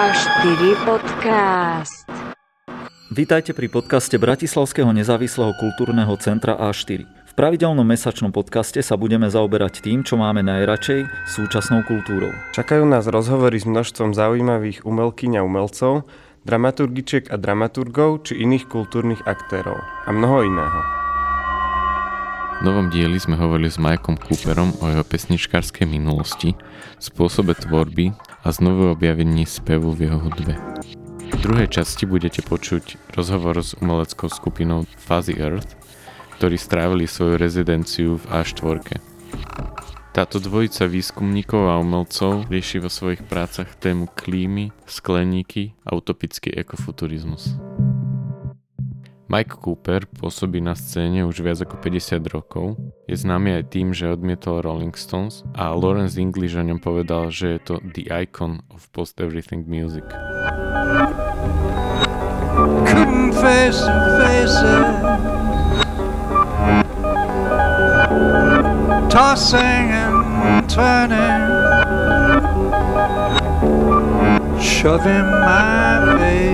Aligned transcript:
A4 0.00 0.80
podcast. 0.88 2.08
Vítajte 3.12 3.52
pri 3.52 3.68
podcaste 3.68 4.16
Bratislavského 4.16 4.88
nezávislého 4.96 5.52
kultúrneho 5.60 6.16
centra 6.16 6.56
A4. 6.56 7.04
V 7.04 7.32
pravidelnom 7.36 7.84
mesačnom 7.84 8.32
podcaste 8.32 8.80
sa 8.80 8.96
budeme 8.96 9.28
zaoberať 9.28 9.84
tým, 9.84 10.00
čo 10.00 10.16
máme 10.16 10.40
najradšej, 10.40 11.04
súčasnou 11.28 11.84
kultúrou. 11.84 12.32
Čakajú 12.56 12.88
nás 12.88 13.12
rozhovory 13.12 13.60
s 13.60 13.68
množstvom 13.68 14.16
zaujímavých 14.16 14.88
umelkyň 14.88 15.36
a 15.36 15.44
umelcov, 15.44 16.08
dramaturgičiek 16.48 17.28
a 17.28 17.36
dramaturgov 17.36 18.24
či 18.24 18.40
iných 18.40 18.72
kultúrnych 18.72 19.20
aktérov 19.28 19.76
a 19.84 20.08
mnoho 20.16 20.48
iného. 20.48 20.80
V 22.60 22.60
novom 22.64 22.88
dieli 22.88 23.20
sme 23.20 23.36
hovorili 23.36 23.68
s 23.68 23.76
Mikeom 23.76 24.16
Cooperom 24.16 24.80
o 24.80 24.88
jeho 24.88 25.04
pesničkárskej 25.04 25.84
minulosti, 25.84 26.56
spôsobe 26.96 27.52
tvorby 27.52 28.29
a 28.44 28.48
znovu 28.52 28.90
objavení 28.90 29.46
spevu 29.46 29.92
v 29.92 30.08
jeho 30.08 30.18
hudbe. 30.18 30.56
V 31.30 31.36
druhej 31.38 31.68
časti 31.70 32.04
budete 32.04 32.42
počuť 32.42 33.14
rozhovor 33.14 33.60
s 33.60 33.78
umeleckou 33.78 34.28
skupinou 34.28 34.84
Fuzzy 34.98 35.38
Earth, 35.38 35.76
ktorí 36.40 36.56
strávili 36.56 37.04
svoju 37.04 37.36
rezidenciu 37.36 38.16
v 38.16 38.24
A4. 38.32 38.98
Táto 40.10 40.42
dvojica 40.42 40.90
výskumníkov 40.90 41.70
a 41.70 41.78
umelcov 41.78 42.50
rieši 42.50 42.82
vo 42.82 42.90
svojich 42.90 43.22
prácach 43.22 43.70
tému 43.78 44.10
klímy, 44.10 44.74
skleníky 44.88 45.78
a 45.86 45.94
utopický 45.94 46.50
ekofuturizmus. 46.50 47.54
Mike 49.30 49.62
Cooper 49.62 50.10
pôsobí 50.10 50.58
na 50.58 50.74
scéne 50.74 51.22
už 51.22 51.46
viac 51.46 51.62
ako 51.62 51.78
50 51.78 52.34
rokov. 52.34 52.74
Je 53.06 53.14
známy 53.14 53.62
aj 53.62 53.64
tým, 53.70 53.94
že 53.94 54.10
odmietol 54.10 54.58
Rolling 54.58 54.90
Stones 54.98 55.46
a 55.54 55.70
Lawrence 55.70 56.18
English 56.18 56.58
o 56.58 56.62
ňom 56.66 56.82
povedal, 56.82 57.30
že 57.30 57.54
je 57.54 57.60
to 57.62 57.74
the 57.94 58.10
icon 58.10 58.58
of 58.74 58.90
post-everything 58.90 59.70
music. 59.70 60.02
Tossing 69.06 69.94
and 69.94 70.66
turning, 70.66 71.38
shoving 74.58 75.22
my 75.22 76.18
face. 76.18 76.50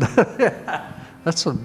That's 1.24 1.46
a 1.46 1.56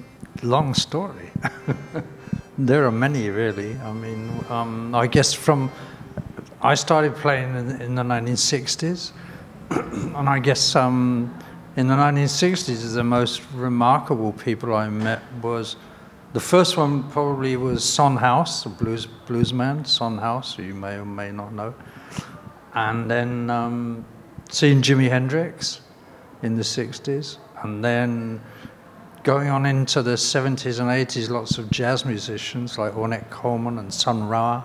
long 0.44 0.74
story. 0.74 1.32
there 2.58 2.86
are 2.86 2.92
many, 2.92 3.30
really. 3.30 3.76
I 3.80 3.92
mean, 3.92 4.46
um, 4.50 4.96
I 4.96 5.08
guess 5.08 5.34
from 5.34 5.72
I 6.62 6.76
started 6.76 7.16
playing 7.16 7.56
in, 7.56 7.82
in 7.82 7.96
the 7.96 8.04
1960s, 8.04 9.12
and 9.70 10.30
I 10.30 10.40
guess 10.40 10.76
um, 10.76 11.38
in 11.76 11.88
the 11.88 11.96
1960s, 11.96 12.94
the 12.94 13.04
most 13.04 13.42
remarkable 13.54 14.32
people 14.34 14.74
I 14.74 14.90
met 14.90 15.22
was 15.42 15.76
the 16.34 16.40
first 16.40 16.78
one 16.78 17.04
probably 17.12 17.56
was 17.58 17.84
Son 17.84 18.18
House, 18.18 18.66
a 18.66 18.70
blues 18.70 19.08
bluesman, 19.28 19.86
Son 19.86 20.18
House, 20.18 20.56
who 20.56 20.64
you 20.64 20.74
may 20.74 20.96
or 20.96 21.06
may 21.06 21.32
not 21.32 21.54
know, 21.54 21.74
and 22.74 23.10
then 23.12 23.50
um, 23.50 24.06
seeing 24.50 24.82
Jimi 24.82 25.10
Hendrix 25.10 25.82
in 26.42 26.56
the 26.56 26.64
60s, 26.64 27.38
and 27.64 27.84
then 27.84 28.42
going 29.26 29.50
on 29.50 29.66
into 29.66 30.04
the 30.04 30.14
70s 30.14 30.80
and 30.80 30.88
80s, 30.88 31.32
lots 31.32 31.58
of 31.58 31.72
jazz 31.72 32.06
musicians 32.06 32.78
like 32.78 32.94
Ornette 32.94 33.32
Coleman 33.32 33.80
and 33.80 33.92
Sun 33.92 34.28
Ra. 34.28 34.64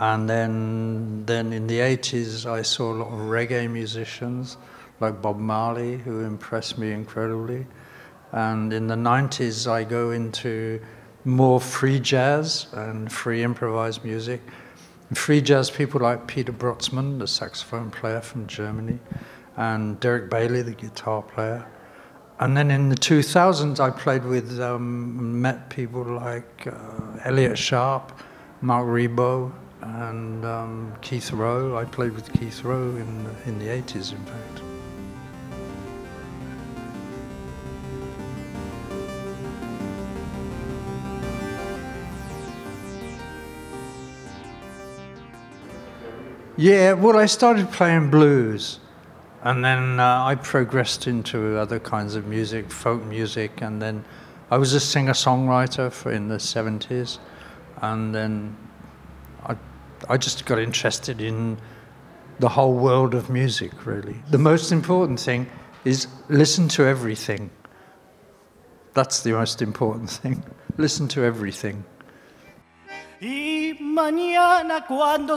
And 0.00 0.28
then, 0.28 1.24
then 1.26 1.52
in 1.52 1.68
the 1.68 1.78
80s, 1.78 2.44
I 2.44 2.62
saw 2.62 2.92
a 2.92 2.96
lot 2.96 3.12
of 3.12 3.20
reggae 3.20 3.70
musicians 3.70 4.56
like 4.98 5.22
Bob 5.22 5.38
Marley, 5.38 5.96
who 5.98 6.24
impressed 6.24 6.76
me 6.76 6.90
incredibly. 6.90 7.68
And 8.32 8.72
in 8.72 8.88
the 8.88 8.96
90s, 8.96 9.70
I 9.70 9.84
go 9.84 10.10
into 10.10 10.80
more 11.24 11.60
free 11.60 12.00
jazz 12.00 12.66
and 12.72 13.12
free 13.12 13.44
improvised 13.44 14.02
music. 14.04 14.40
Free 15.14 15.40
jazz 15.40 15.70
people 15.70 16.00
like 16.00 16.26
Peter 16.26 16.52
Brotzmann, 16.52 17.20
the 17.20 17.28
saxophone 17.28 17.92
player 17.92 18.22
from 18.22 18.48
Germany, 18.48 18.98
and 19.56 20.00
Derek 20.00 20.30
Bailey, 20.30 20.62
the 20.62 20.74
guitar 20.74 21.22
player. 21.22 21.64
And 22.40 22.56
then 22.56 22.70
in 22.70 22.88
the 22.88 22.94
2000s, 22.94 23.80
I 23.80 23.90
played 23.90 24.24
with, 24.24 24.60
um, 24.60 25.40
met 25.42 25.70
people 25.70 26.04
like 26.04 26.66
uh, 26.66 27.18
Elliott 27.24 27.58
Sharp, 27.58 28.12
Marc 28.60 28.86
Ribot, 28.86 29.52
and 29.82 30.44
um, 30.44 30.92
Keith 31.00 31.32
Rowe. 31.32 31.76
I 31.76 31.84
played 31.84 32.12
with 32.12 32.32
Keith 32.32 32.62
Rowe 32.62 32.94
in, 32.96 33.24
the- 33.24 33.48
in 33.48 33.58
the 33.58 33.66
80s, 33.66 34.12
in 34.12 34.24
fact. 34.24 34.62
Yeah, 46.56 46.94
well, 46.94 47.16
I 47.18 47.26
started 47.26 47.70
playing 47.70 48.10
blues. 48.10 48.80
And 49.42 49.64
then 49.64 50.00
uh, 50.00 50.24
I 50.24 50.34
progressed 50.34 51.06
into 51.06 51.58
other 51.58 51.78
kinds 51.78 52.16
of 52.16 52.26
music, 52.26 52.70
folk 52.70 53.04
music, 53.04 53.62
and 53.62 53.80
then 53.80 54.04
I 54.50 54.58
was 54.58 54.74
a 54.74 54.80
singer 54.80 55.12
songwriter 55.12 55.90
in 56.12 56.28
the 56.28 56.36
70s. 56.36 57.18
And 57.80 58.14
then 58.14 58.56
I, 59.44 59.56
I 60.08 60.16
just 60.16 60.44
got 60.44 60.58
interested 60.58 61.20
in 61.20 61.58
the 62.40 62.48
whole 62.48 62.74
world 62.74 63.14
of 63.14 63.30
music, 63.30 63.86
really. 63.86 64.16
The 64.30 64.38
most 64.38 64.72
important 64.72 65.20
thing 65.20 65.48
is 65.84 66.08
listen 66.28 66.68
to 66.68 66.84
everything. 66.84 67.50
That's 68.94 69.22
the 69.22 69.32
most 69.32 69.62
important 69.62 70.10
thing. 70.10 70.42
Listen 70.76 71.08
to 71.08 71.22
everything. 71.22 71.84
Y 73.20 73.76
mañana 73.80 74.86
cuando 74.86 75.34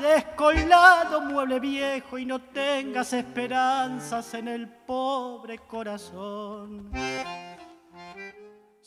descolado 0.00 1.20
mueble 1.20 1.58
viejo 1.58 2.18
y 2.18 2.24
no 2.24 2.40
tengas 2.40 3.12
esperanzas 3.12 4.32
en 4.34 4.46
el 4.46 4.68
pobre 4.68 5.58
corazón. 5.58 6.88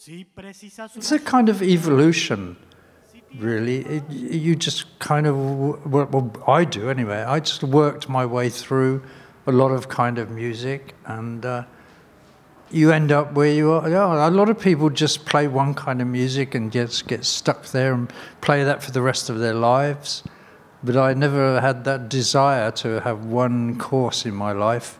It's 0.07 1.11
a 1.11 1.19
kind 1.19 1.49
of 1.49 1.61
evolution, 1.61 2.55
really. 3.39 3.79
It, 3.79 4.03
you 4.09 4.55
just 4.55 4.99
kind 4.99 5.27
of, 5.27 5.35
well, 5.85 6.31
I 6.47 6.63
do 6.63 6.89
anyway. 6.89 7.23
I 7.23 7.39
just 7.39 7.63
worked 7.63 8.07
my 8.07 8.25
way 8.25 8.49
through 8.49 9.01
a 9.47 9.51
lot 9.51 9.71
of 9.71 9.89
kind 9.89 10.17
of 10.17 10.29
music, 10.29 10.95
and 11.05 11.45
uh, 11.45 11.63
you 12.71 12.91
end 12.91 13.11
up 13.11 13.33
where 13.33 13.51
you 13.51 13.71
are. 13.71 13.89
Yeah, 13.89 14.27
a 14.27 14.31
lot 14.31 14.49
of 14.49 14.59
people 14.59 14.89
just 14.89 15.25
play 15.25 15.47
one 15.47 15.73
kind 15.73 16.01
of 16.01 16.07
music 16.07 16.55
and 16.55 16.71
just 16.71 17.07
get 17.07 17.25
stuck 17.25 17.67
there 17.67 17.93
and 17.93 18.11
play 18.41 18.63
that 18.63 18.83
for 18.83 18.91
the 18.91 19.01
rest 19.01 19.29
of 19.29 19.39
their 19.39 19.53
lives. 19.53 20.23
But 20.83 20.97
I 20.97 21.13
never 21.13 21.61
had 21.61 21.83
that 21.85 22.09
desire 22.09 22.71
to 22.71 23.01
have 23.01 23.25
one 23.25 23.77
course 23.77 24.25
in 24.25 24.35
my 24.35 24.51
life. 24.51 24.99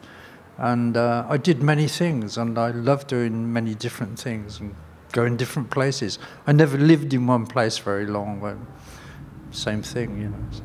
And 0.58 0.96
uh, 0.96 1.26
I 1.28 1.38
did 1.38 1.62
many 1.62 1.88
things, 1.88 2.38
and 2.38 2.58
I 2.58 2.72
loved 2.72 3.08
doing 3.08 3.52
many 3.52 3.76
different 3.76 4.18
things 4.18 4.60
and 4.60 4.74
going 5.12 5.36
different 5.36 5.70
places. 5.70 6.18
I 6.48 6.54
never 6.54 6.78
lived 6.78 7.14
in 7.14 7.28
one 7.28 7.46
place 7.46 7.78
very 7.78 8.06
long. 8.06 8.40
But 8.40 8.58
same 9.52 9.82
thing, 9.82 10.22
you 10.22 10.30
know. 10.30 10.38
so. 10.52 10.64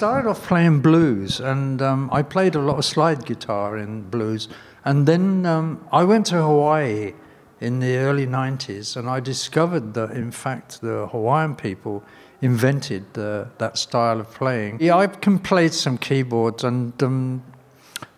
Started 0.00 0.26
off 0.30 0.46
playing 0.46 0.80
blues, 0.80 1.40
and 1.40 1.82
um, 1.82 2.08
I 2.10 2.22
played 2.22 2.54
a 2.54 2.58
lot 2.58 2.78
of 2.78 2.86
slide 2.86 3.26
guitar 3.26 3.76
in 3.76 4.00
blues. 4.08 4.48
And 4.82 5.06
then 5.06 5.44
um, 5.44 5.86
I 5.92 6.04
went 6.04 6.24
to 6.28 6.36
Hawaii 6.36 7.12
in 7.60 7.80
the 7.80 7.98
early 7.98 8.26
90s, 8.26 8.96
and 8.96 9.10
I 9.10 9.20
discovered 9.20 9.92
that, 9.92 10.12
in 10.12 10.30
fact, 10.30 10.80
the 10.80 11.06
Hawaiian 11.08 11.54
people 11.54 12.02
invented 12.40 13.12
that 13.12 13.76
style 13.76 14.20
of 14.20 14.30
playing. 14.30 14.78
Yeah, 14.80 14.96
I 14.96 15.06
can 15.06 15.38
play 15.38 15.68
some 15.68 15.98
keyboards, 15.98 16.64
and 16.64 17.02
um, 17.02 17.42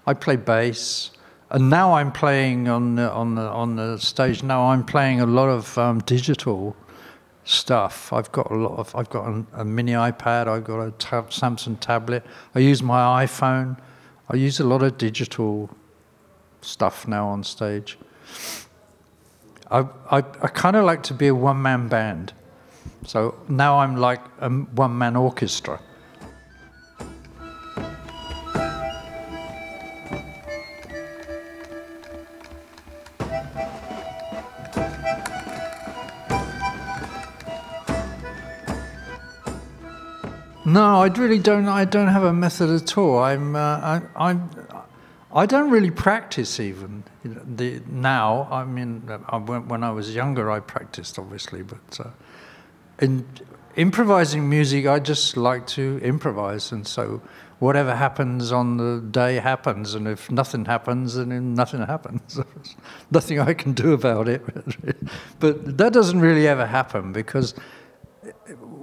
I 0.06 0.14
play 0.14 0.36
bass. 0.36 1.10
And 1.50 1.68
now 1.68 1.94
I'm 1.94 2.12
playing 2.12 2.68
on 2.68 2.94
the, 2.94 3.10
on 3.10 3.34
the, 3.34 3.42
on 3.42 3.74
the 3.74 3.98
stage. 3.98 4.44
Now 4.44 4.68
I'm 4.68 4.84
playing 4.84 5.20
a 5.20 5.26
lot 5.26 5.48
of 5.48 5.76
um, 5.76 5.98
digital 5.98 6.76
stuff. 7.44 8.12
I've 8.12 8.30
got 8.32 8.50
a 8.50 8.54
lot 8.54 8.78
of. 8.78 8.94
I've 8.94 9.10
got 9.10 9.26
a, 9.26 9.44
a 9.54 9.64
mini 9.64 9.92
iPad. 9.92 10.48
I've 10.48 10.64
got 10.64 10.80
a 10.80 10.90
tab, 10.92 11.30
Samsung 11.30 11.78
tablet. 11.80 12.24
I 12.54 12.60
use 12.60 12.82
my 12.82 13.24
iPhone. 13.24 13.78
I 14.28 14.36
use 14.36 14.60
a 14.60 14.64
lot 14.64 14.82
of 14.82 14.98
digital 14.98 15.70
stuff 16.60 17.06
now 17.08 17.28
on 17.28 17.44
stage. 17.44 17.98
I 19.70 19.80
I, 20.10 20.18
I 20.18 20.48
kind 20.48 20.76
of 20.76 20.84
like 20.84 21.02
to 21.04 21.14
be 21.14 21.28
a 21.28 21.34
one 21.34 21.60
man 21.60 21.88
band. 21.88 22.32
So 23.04 23.34
now 23.48 23.80
I'm 23.80 23.96
like 23.96 24.20
a 24.40 24.48
one 24.48 24.96
man 24.96 25.16
orchestra. 25.16 25.80
No, 40.72 41.02
I 41.02 41.08
really 41.08 41.38
don't. 41.38 41.68
I 41.68 41.84
don't 41.84 42.08
have 42.08 42.24
a 42.24 42.32
method 42.32 42.70
at 42.70 42.96
all. 42.96 43.18
I'm. 43.18 43.54
Uh, 43.54 43.60
I, 43.60 44.02
I'm. 44.16 44.48
I 45.34 45.44
don't 45.44 45.70
really 45.70 45.90
practice 45.90 46.58
even 46.60 47.04
the, 47.24 47.82
now. 47.90 48.48
I 48.50 48.64
mean, 48.64 49.02
I, 49.28 49.36
when, 49.36 49.68
when 49.68 49.84
I 49.84 49.90
was 49.90 50.14
younger, 50.14 50.50
I 50.50 50.60
practiced 50.60 51.18
obviously, 51.18 51.62
but 51.62 52.00
uh, 52.00 52.10
in 53.00 53.26
improvising 53.76 54.48
music, 54.48 54.86
I 54.86 54.98
just 54.98 55.36
like 55.36 55.66
to 55.68 56.00
improvise, 56.02 56.72
and 56.72 56.86
so 56.86 57.20
whatever 57.58 57.94
happens 57.94 58.50
on 58.50 58.78
the 58.78 59.06
day 59.10 59.34
happens, 59.34 59.94
and 59.94 60.08
if 60.08 60.30
nothing 60.30 60.64
happens, 60.64 61.16
then 61.16 61.54
nothing 61.54 61.80
happens. 61.80 62.40
nothing 63.10 63.38
I 63.40 63.52
can 63.52 63.74
do 63.74 63.92
about 63.92 64.26
it. 64.26 64.42
but 65.38 65.76
that 65.76 65.92
doesn't 65.92 66.20
really 66.20 66.48
ever 66.48 66.64
happen 66.64 67.12
because 67.12 67.54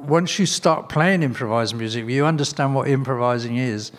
once 0.10 0.40
you 0.40 0.46
start 0.46 0.90
playing 0.90 1.24
improvised 1.24 1.76
music, 1.76 2.08
you 2.08 2.26
understand 2.26 2.76
what 2.76 2.88
improvising 2.88 3.58
is, 3.58 3.92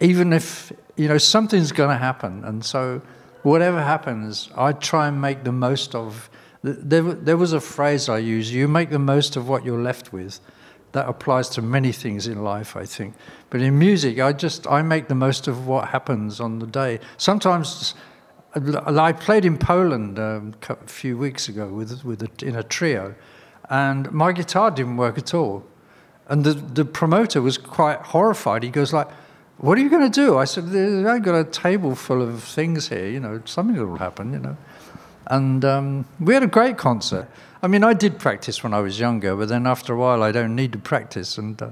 even 0.00 0.32
if 0.32 0.72
you 0.96 1.08
know 1.08 1.18
something's 1.18 1.72
going 1.72 1.90
to 1.90 1.98
happen. 1.98 2.44
And 2.44 2.64
so, 2.64 3.02
whatever 3.42 3.82
happens, 3.82 4.48
I 4.56 4.72
try 4.72 5.08
and 5.08 5.20
make 5.20 5.44
the 5.44 5.52
most 5.52 5.94
of. 5.94 6.30
There, 6.62 7.02
there 7.02 7.36
was 7.36 7.52
a 7.52 7.60
phrase 7.60 8.08
I 8.08 8.18
use: 8.18 8.52
"You 8.52 8.68
make 8.68 8.90
the 8.90 8.98
most 8.98 9.36
of 9.36 9.48
what 9.48 9.64
you're 9.64 9.82
left 9.82 10.12
with." 10.12 10.40
That 10.92 11.06
applies 11.06 11.50
to 11.50 11.60
many 11.60 11.92
things 11.92 12.26
in 12.26 12.42
life, 12.42 12.74
I 12.74 12.86
think. 12.86 13.14
But 13.50 13.60
in 13.60 13.78
music, 13.78 14.20
I 14.20 14.32
just 14.32 14.66
I 14.66 14.80
make 14.82 15.08
the 15.08 15.14
most 15.14 15.46
of 15.46 15.66
what 15.66 15.88
happens 15.88 16.40
on 16.40 16.58
the 16.58 16.66
day. 16.66 17.00
Sometimes. 17.16 17.94
I 18.54 19.12
played 19.12 19.44
in 19.44 19.58
Poland 19.58 20.18
um, 20.18 20.54
a 20.70 20.76
few 20.86 21.18
weeks 21.18 21.50
ago 21.50 21.68
with, 21.68 22.02
with 22.02 22.22
a, 22.22 22.30
in 22.44 22.56
a 22.56 22.62
trio, 22.62 23.14
and 23.70 24.10
my 24.12 24.32
guitar 24.32 24.70
didn't 24.70 24.96
work 24.96 25.18
at 25.18 25.34
all. 25.34 25.64
And 26.28 26.44
the, 26.44 26.52
the 26.52 26.84
promoter 26.84 27.40
was 27.40 27.56
quite 27.56 27.98
horrified. 28.00 28.62
He 28.62 28.70
goes 28.70 28.92
like, 28.92 29.08
what 29.58 29.76
are 29.76 29.80
you 29.80 29.90
going 29.90 30.10
to 30.10 30.20
do? 30.20 30.38
I 30.38 30.44
said, 30.44 30.64
I've 30.64 31.22
got 31.22 31.34
a 31.34 31.44
table 31.44 31.94
full 31.94 32.22
of 32.22 32.44
things 32.44 32.88
here, 32.88 33.08
you 33.08 33.18
know, 33.18 33.42
something 33.44 33.76
will 33.76 33.98
happen, 33.98 34.32
you 34.32 34.38
know. 34.38 34.56
And 35.26 35.64
um, 35.64 36.06
we 36.20 36.34
had 36.34 36.42
a 36.42 36.48
great 36.48 36.78
concert. 36.78 37.28
I 37.62 37.66
mean, 37.66 37.82
I 37.82 37.92
did 37.92 38.18
practice 38.18 38.62
when 38.62 38.72
I 38.72 38.80
was 38.80 39.00
younger, 39.00 39.34
but 39.34 39.48
then 39.48 39.66
after 39.66 39.92
a 39.92 39.96
while, 39.96 40.22
I 40.22 40.32
don't 40.32 40.54
need 40.54 40.72
to 40.72 40.78
practice. 40.78 41.36
And 41.36 41.60
uh, 41.60 41.70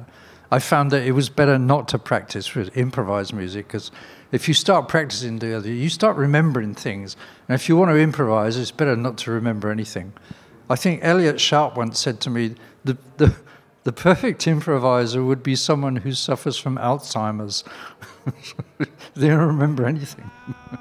I 0.50 0.58
found 0.58 0.90
that 0.90 1.04
it 1.04 1.12
was 1.12 1.28
better 1.28 1.58
not 1.58 1.88
to 1.88 1.98
practice 1.98 2.54
with 2.54 2.76
improvised 2.76 3.32
music 3.32 3.68
because 3.68 3.90
if 4.32 4.48
you 4.48 4.54
start 4.54 4.88
practicing 4.88 5.40
you 5.40 5.88
start 5.88 6.16
remembering 6.16 6.74
things. 6.74 7.16
And 7.48 7.54
if 7.54 7.68
you 7.68 7.76
want 7.76 7.90
to 7.92 7.96
improvise, 7.96 8.56
it's 8.56 8.72
better 8.72 8.96
not 8.96 9.16
to 9.18 9.30
remember 9.30 9.70
anything. 9.70 10.12
I 10.68 10.76
think 10.76 11.00
Elliott 11.02 11.40
Sharp 11.40 11.76
once 11.76 11.98
said 11.98 12.20
to 12.22 12.30
me, 12.30 12.56
the, 12.84 12.96
the, 13.18 13.34
the 13.84 13.92
perfect 13.92 14.46
improviser 14.48 15.22
would 15.22 15.42
be 15.42 15.54
someone 15.54 15.96
who 15.96 16.12
suffers 16.12 16.58
from 16.58 16.76
Alzheimer's. 16.76 17.62
they 19.14 19.28
don't 19.28 19.46
remember 19.46 19.86
anything. 19.86 20.28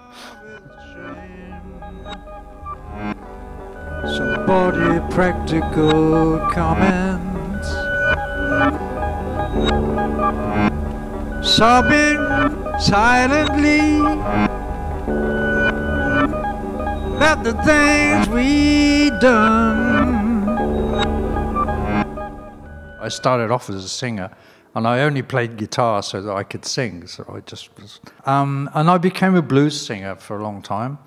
Somebody 4.05 4.99
practical 5.13 6.39
comments. 6.51 7.67
Sobbing 11.47 12.17
silently 12.79 14.54
about 17.15 17.43
the 17.45 17.53
things 17.63 18.27
we 18.27 19.09
done. 19.21 20.49
I 22.99 23.07
started 23.07 23.51
off 23.51 23.69
as 23.69 23.85
a 23.85 23.89
singer, 23.89 24.29
and 24.73 24.85
I 24.85 25.01
only 25.01 25.21
played 25.21 25.55
guitar 25.55 26.03
so 26.03 26.21
that 26.21 26.33
I 26.33 26.43
could 26.43 26.65
sing. 26.65 27.07
So 27.07 27.23
I 27.33 27.39
just 27.41 27.69
was, 27.79 28.01
um, 28.25 28.69
and 28.73 28.89
I 28.89 28.97
became 28.97 29.35
a 29.35 29.41
blues 29.41 29.79
singer 29.79 30.15
for 30.15 30.37
a 30.37 30.43
long 30.43 30.61
time. 30.61 30.97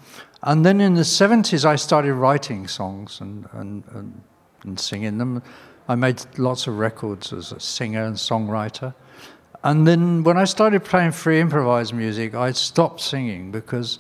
And 0.43 0.65
then 0.65 0.81
in 0.81 0.95
the 0.95 1.03
70s, 1.03 1.65
I 1.65 1.77
started 1.77 2.15
writing 2.15 2.69
songs 2.69 3.21
and, 3.21 3.47
and, 3.53 3.85
and, 3.93 4.23
and 4.63 4.81
singing 4.81 5.19
them. 5.19 5.43
I 5.89 5.95
made 5.95 6.25
lots 6.39 6.67
of 6.67 6.79
records 6.79 7.33
as 7.33 7.53
a 7.53 7.61
singer 7.61 8.05
and 8.05 8.17
songwriter. 8.17 8.95
And 9.65 9.87
then 9.87 10.23
when 10.23 10.39
I 10.39 10.45
started 10.45 10.85
playing 10.85 11.13
free 11.13 11.41
improvised 11.41 11.93
music, 11.93 12.35
I 12.35 12.53
stopped 12.53 13.01
singing 13.01 13.51
because, 13.51 13.99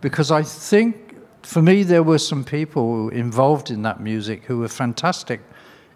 because 0.00 0.30
I 0.30 0.42
think 0.42 1.03
for 1.44 1.62
me, 1.62 1.82
there 1.82 2.02
were 2.02 2.18
some 2.18 2.44
people 2.44 3.08
involved 3.10 3.70
in 3.70 3.82
that 3.82 4.00
music 4.00 4.44
who 4.44 4.58
were 4.58 4.68
fantastic 4.68 5.40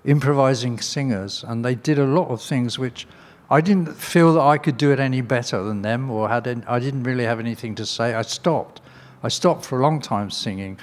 improvising 0.04 0.80
singers, 0.80 1.44
and 1.46 1.64
they 1.64 1.74
did 1.74 1.98
a 1.98 2.04
lot 2.04 2.28
of 2.28 2.42
things 2.42 2.78
which 2.78 3.06
I 3.50 3.60
didn't 3.60 3.94
feel 3.94 4.34
that 4.34 4.42
I 4.42 4.58
could 4.58 4.76
do 4.76 4.92
it 4.92 5.00
any 5.00 5.20
better 5.22 5.62
than 5.62 5.82
them, 5.82 6.10
or 6.10 6.28
had 6.28 6.46
any, 6.46 6.62
I 6.66 6.78
didn't 6.78 7.04
really 7.04 7.24
have 7.24 7.40
anything 7.40 7.74
to 7.76 7.86
say. 7.86 8.14
I 8.14 8.22
stopped. 8.22 8.80
I 9.22 9.28
stopped 9.28 9.64
for 9.64 9.78
a 9.78 9.82
long 9.82 10.00
time 10.00 10.30
singing, 10.30 10.78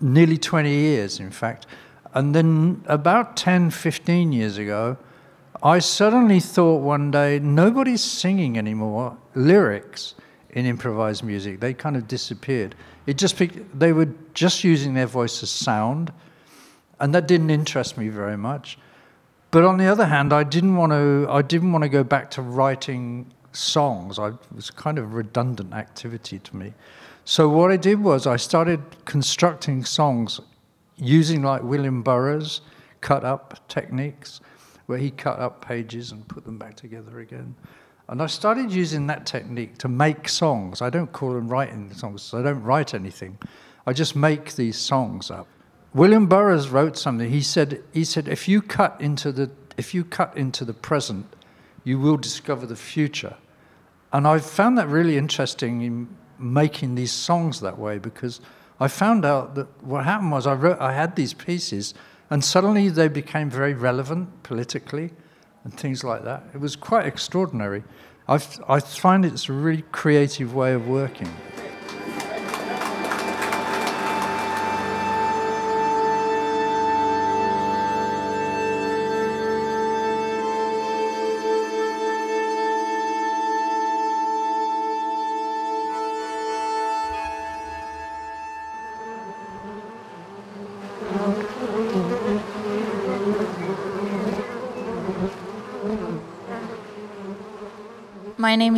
nearly 0.00 0.36
20 0.36 0.70
years, 0.70 1.20
in 1.20 1.30
fact. 1.30 1.66
And 2.12 2.34
then 2.34 2.82
about 2.86 3.36
10, 3.36 3.70
15 3.70 4.32
years 4.32 4.58
ago, 4.58 4.96
I 5.62 5.78
suddenly 5.78 6.40
thought 6.40 6.80
one 6.80 7.10
day, 7.10 7.38
nobody's 7.38 8.02
singing 8.02 8.58
anymore 8.58 9.16
lyrics 9.34 10.14
in 10.52 10.66
improvised 10.66 11.22
music. 11.24 11.60
They 11.60 11.74
kind 11.74 11.96
of 11.96 12.08
disappeared. 12.08 12.74
It 13.06 13.18
just 13.18 13.40
they 13.74 13.92
were 13.92 14.08
just 14.34 14.64
using 14.64 14.94
their 14.94 15.06
voice 15.06 15.42
as 15.42 15.50
sound, 15.50 16.12
and 16.98 17.14
that 17.14 17.26
didn't 17.26 17.50
interest 17.50 17.96
me 17.96 18.08
very 18.08 18.36
much. 18.36 18.78
But 19.50 19.64
on 19.64 19.78
the 19.78 19.86
other 19.86 20.06
hand, 20.06 20.32
I 20.32 20.44
didn't 20.44 20.76
want 20.76 20.92
to. 20.92 21.26
I 21.28 21.42
didn't 21.42 21.72
want 21.72 21.82
to 21.82 21.88
go 21.88 22.04
back 22.04 22.30
to 22.32 22.42
writing 22.42 23.26
songs. 23.52 24.18
I, 24.18 24.28
it 24.28 24.34
was 24.54 24.70
kind 24.70 24.98
of 24.98 25.04
a 25.04 25.08
redundant 25.08 25.72
activity 25.72 26.38
to 26.38 26.56
me. 26.56 26.72
So 27.24 27.48
what 27.48 27.70
I 27.70 27.76
did 27.76 28.02
was 28.02 28.26
I 28.26 28.36
started 28.36 28.80
constructing 29.04 29.84
songs 29.84 30.40
using 30.96 31.42
like 31.42 31.62
William 31.62 32.02
Burroughs 32.02 32.60
cut 33.00 33.24
up 33.24 33.66
techniques, 33.68 34.40
where 34.86 34.98
he 34.98 35.10
cut 35.10 35.38
up 35.38 35.64
pages 35.64 36.12
and 36.12 36.26
put 36.28 36.44
them 36.44 36.58
back 36.58 36.76
together 36.76 37.20
again. 37.20 37.54
And 38.10 38.20
I 38.20 38.26
started 38.26 38.72
using 38.72 39.06
that 39.06 39.24
technique 39.24 39.78
to 39.78 39.88
make 39.88 40.28
songs. 40.28 40.82
I 40.82 40.90
don't 40.90 41.12
call 41.12 41.32
them 41.32 41.46
writing 41.46 41.94
songs, 41.94 42.34
I 42.34 42.42
don't 42.42 42.62
write 42.64 42.92
anything. 42.92 43.38
I 43.86 43.92
just 43.92 44.16
make 44.16 44.56
these 44.56 44.76
songs 44.76 45.30
up. 45.30 45.46
William 45.94 46.26
Burroughs 46.26 46.68
wrote 46.68 46.98
something. 46.98 47.30
He 47.30 47.40
said, 47.40 47.84
he 47.92 48.04
said 48.04 48.26
if, 48.26 48.48
you 48.48 48.62
cut 48.62 49.00
into 49.00 49.30
the, 49.30 49.48
if 49.76 49.94
you 49.94 50.02
cut 50.02 50.36
into 50.36 50.64
the 50.64 50.74
present, 50.74 51.24
you 51.84 52.00
will 52.00 52.16
discover 52.16 52.66
the 52.66 52.74
future. 52.74 53.36
And 54.12 54.26
I 54.26 54.40
found 54.40 54.76
that 54.78 54.88
really 54.88 55.16
interesting 55.16 55.80
in 55.82 56.08
making 56.36 56.96
these 56.96 57.12
songs 57.12 57.60
that 57.60 57.78
way 57.78 57.98
because 57.98 58.40
I 58.80 58.88
found 58.88 59.24
out 59.24 59.54
that 59.54 59.68
what 59.84 60.04
happened 60.04 60.32
was 60.32 60.48
I, 60.48 60.54
wrote, 60.54 60.80
I 60.80 60.94
had 60.94 61.14
these 61.14 61.32
pieces 61.32 61.94
and 62.28 62.44
suddenly 62.44 62.88
they 62.88 63.06
became 63.06 63.50
very 63.50 63.74
relevant 63.74 64.42
politically 64.42 65.12
and 65.64 65.72
things 65.74 66.04
like 66.04 66.24
that. 66.24 66.44
It 66.54 66.60
was 66.60 66.76
quite 66.76 67.06
extraordinary. 67.06 67.84
I've, 68.28 68.60
I 68.68 68.80
find 68.80 69.24
it's 69.24 69.48
a 69.48 69.52
really 69.52 69.82
creative 69.92 70.54
way 70.54 70.72
of 70.72 70.86
working. 70.86 71.28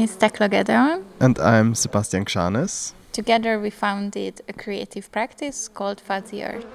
Is 0.03 0.17
Tekla 0.17 0.49
Gedeon. 0.49 1.05
And 1.21 1.39
I'm 1.39 1.75
Sebastian 1.75 2.25
Kshanes. 2.25 2.93
Together 3.13 3.59
we 3.61 3.71
founded 3.71 4.41
a 4.49 4.53
creative 4.53 5.13
practice 5.13 5.69
called 5.69 6.01
Fuzzy 6.01 6.43
Earth. 6.43 6.67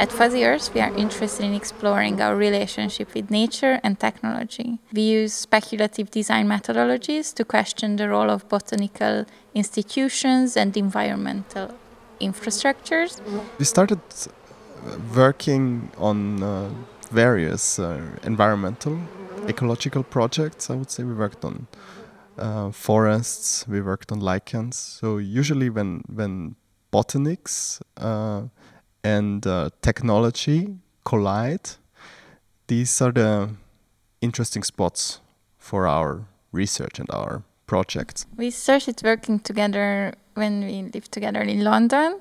At 0.00 0.10
Fuzzy 0.12 0.44
Earth, 0.44 0.72
we 0.74 0.80
are 0.80 0.94
interested 0.96 1.44
in 1.44 1.54
exploring 1.54 2.20
our 2.20 2.34
relationship 2.36 3.14
with 3.14 3.30
nature 3.30 3.80
and 3.82 3.98
technology. 3.98 4.78
We 4.92 5.02
use 5.02 5.32
speculative 5.32 6.10
design 6.10 6.46
methodologies 6.48 7.34
to 7.34 7.44
question 7.44 7.96
the 7.96 8.08
role 8.08 8.30
of 8.30 8.48
botanical 8.48 9.26
institutions 9.54 10.56
and 10.56 10.76
environmental 10.76 11.74
infrastructures. 12.20 13.20
We 13.58 13.64
started 13.64 14.00
working 15.14 15.90
on 15.98 16.42
uh, 16.42 16.70
various 17.10 17.78
uh, 17.78 18.00
environmental, 18.22 18.98
ecological 19.48 20.02
projects. 20.02 20.70
I 20.70 20.74
would 20.74 20.90
say 20.90 21.04
we 21.04 21.14
worked 21.14 21.44
on 21.44 21.66
uh, 22.38 22.70
forests, 22.70 23.66
we 23.68 23.80
worked 23.80 24.12
on 24.12 24.20
lichens. 24.20 24.76
So 24.76 25.18
usually 25.18 25.70
when 25.70 26.02
when 26.14 26.56
botanics 26.92 27.80
uh, 27.96 28.42
and 29.04 29.42
technology 29.82 30.68
collide, 31.04 31.70
these 32.66 33.00
are 33.00 33.12
the 33.12 33.50
interesting 34.20 34.62
spots 34.62 35.20
for 35.58 35.86
our 35.86 36.24
research 36.52 36.98
and 36.98 37.08
our 37.10 37.42
projects. 37.66 38.26
We 38.36 38.50
started 38.50 39.02
working 39.04 39.40
together 39.40 40.14
when 40.34 40.64
we 40.64 40.82
lived 40.94 41.12
together 41.12 41.42
in 41.42 41.62
London, 41.62 42.20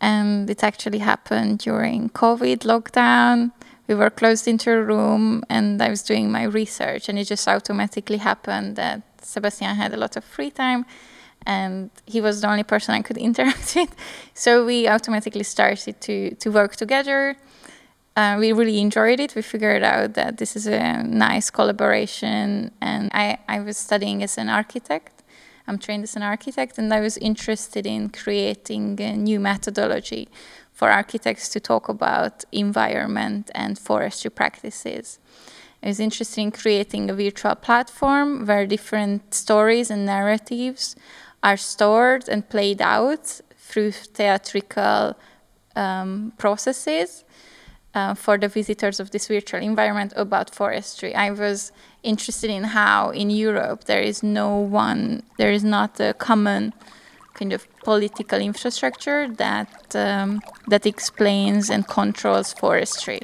and 0.00 0.50
it 0.50 0.62
actually 0.62 0.98
happened 0.98 1.58
during 1.58 2.10
COVID 2.10 2.58
lockdown. 2.64 3.52
We 3.88 3.94
were 3.94 4.10
closed 4.10 4.46
into 4.46 4.70
a 4.70 4.82
room, 4.82 5.42
and 5.48 5.82
I 5.82 5.88
was 5.88 6.02
doing 6.02 6.30
my 6.30 6.44
research, 6.44 7.08
and 7.08 7.18
it 7.18 7.24
just 7.24 7.48
automatically 7.48 8.18
happened 8.18 8.76
that 8.76 9.02
Sebastian 9.22 9.74
had 9.74 9.92
a 9.92 9.96
lot 9.96 10.16
of 10.16 10.24
free 10.24 10.50
time 10.50 10.86
and 11.46 11.90
he 12.06 12.20
was 12.20 12.40
the 12.40 12.48
only 12.48 12.62
person 12.62 12.94
I 12.94 13.02
could 13.02 13.16
interact 13.28 13.74
with. 13.74 13.94
So 14.34 14.64
we 14.64 14.86
automatically 14.86 15.44
started 15.44 16.00
to, 16.02 16.34
to 16.36 16.50
work 16.50 16.76
together. 16.76 17.36
Uh, 18.16 18.36
we 18.38 18.52
really 18.52 18.80
enjoyed 18.80 19.20
it. 19.20 19.34
We 19.34 19.42
figured 19.42 19.82
out 19.82 20.14
that 20.14 20.38
this 20.38 20.56
is 20.56 20.66
a 20.66 21.02
nice 21.04 21.50
collaboration. 21.50 22.72
And 22.80 23.10
I, 23.14 23.38
I 23.48 23.60
was 23.60 23.76
studying 23.76 24.22
as 24.22 24.36
an 24.38 24.48
architect. 24.48 25.22
I'm 25.66 25.78
trained 25.78 26.02
as 26.02 26.16
an 26.16 26.22
architect, 26.22 26.78
and 26.78 26.92
I 26.94 27.00
was 27.00 27.18
interested 27.18 27.86
in 27.86 28.08
creating 28.08 28.98
a 29.02 29.14
new 29.14 29.38
methodology 29.38 30.28
for 30.78 30.90
architects 30.90 31.48
to 31.48 31.58
talk 31.58 31.88
about 31.88 32.44
environment 32.52 33.50
and 33.52 33.76
forestry 33.76 34.30
practices. 34.30 35.18
I 35.82 35.88
was 35.88 35.98
interested 35.98 36.40
in 36.40 36.52
creating 36.52 37.10
a 37.10 37.14
virtual 37.14 37.56
platform 37.56 38.46
where 38.46 38.64
different 38.64 39.34
stories 39.34 39.90
and 39.90 40.06
narratives 40.06 40.94
are 41.42 41.56
stored 41.56 42.28
and 42.28 42.48
played 42.48 42.80
out 42.80 43.40
through 43.56 43.90
theatrical 43.90 45.16
um, 45.74 46.32
processes 46.38 47.24
uh, 47.94 48.14
for 48.14 48.38
the 48.38 48.46
visitors 48.46 49.00
of 49.00 49.10
this 49.10 49.26
virtual 49.26 49.60
environment 49.60 50.12
about 50.14 50.54
forestry. 50.54 51.12
I 51.12 51.32
was 51.32 51.72
interested 52.04 52.50
in 52.50 52.62
how 52.62 53.10
in 53.10 53.30
Europe 53.30 53.84
there 53.84 54.00
is 54.00 54.22
no 54.22 54.56
one, 54.56 55.24
there 55.38 55.50
is 55.50 55.64
not 55.64 55.98
a 55.98 56.14
common 56.14 56.72
kind 57.34 57.52
of 57.52 57.66
political 57.90 58.40
infrastructure 58.50 59.20
that 59.44 59.72
um, 59.94 60.30
that 60.72 60.84
explains 60.84 61.70
and 61.74 61.82
controls 61.98 62.48
forestry. 62.52 63.20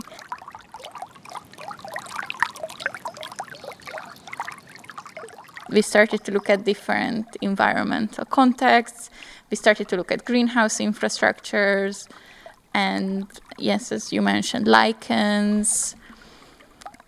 we 5.75 5.83
started 5.83 6.21
to 6.25 6.31
look 6.37 6.49
at 6.49 6.65
different 6.65 7.27
environmental 7.41 8.25
contexts. 8.25 9.11
We 9.51 9.57
started 9.57 9.87
to 9.89 9.97
look 9.97 10.11
at 10.17 10.25
greenhouse 10.25 10.77
infrastructures, 10.91 11.97
and 12.73 13.27
yes, 13.59 13.83
as 13.91 14.13
you 14.15 14.23
mentioned, 14.23 14.67
lichens, 14.69 15.97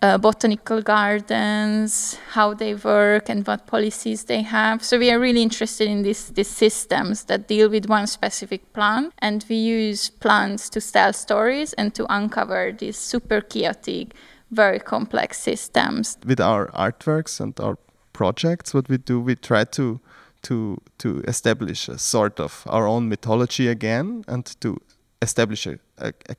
uh, 0.01 0.17
botanical 0.17 0.81
gardens, 0.81 2.15
how 2.31 2.53
they 2.53 2.75
work, 2.75 3.29
and 3.29 3.47
what 3.47 3.65
policies 3.65 4.25
they 4.25 4.41
have. 4.41 4.83
So 4.83 4.99
we 4.99 5.11
are 5.11 5.19
really 5.19 5.41
interested 5.41 5.87
in 5.87 6.03
these 6.03 6.29
these 6.33 6.49
systems 6.49 7.23
that 7.25 7.47
deal 7.47 7.69
with 7.69 7.89
one 7.89 8.07
specific 8.07 8.61
plant, 8.73 9.13
and 9.19 9.43
we 9.49 9.55
use 9.55 10.09
plants 10.09 10.69
to 10.69 10.81
tell 10.81 11.13
stories 11.13 11.73
and 11.73 11.93
to 11.95 12.05
uncover 12.09 12.71
these 12.71 12.97
super 12.97 13.41
chaotic, 13.41 14.13
very 14.51 14.79
complex 14.79 15.39
systems. 15.39 16.17
With 16.25 16.39
our 16.39 16.67
artworks 16.67 17.39
and 17.39 17.59
our 17.59 17.77
projects, 18.13 18.73
what 18.73 18.89
we 18.89 18.97
do, 18.97 19.19
we 19.19 19.35
try 19.35 19.63
to 19.63 19.99
to 20.43 20.77
to 20.97 21.21
establish 21.27 21.89
a 21.89 21.97
sort 21.97 22.39
of 22.39 22.63
our 22.67 22.87
own 22.87 23.09
mythology 23.09 23.67
again, 23.67 24.23
and 24.27 24.45
to 24.61 24.77
establish 25.21 25.65
a, 25.65 25.79
a, 25.97 26.13
a 26.29 26.35